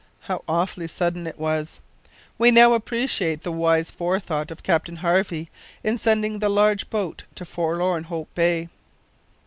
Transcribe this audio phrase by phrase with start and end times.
[0.21, 1.79] How awfully sudden it was!
[2.39, 5.51] We now appreciate the wise forethought of Captain Harvey
[5.83, 8.69] in sending the large boat to Forlorn Hope Bay.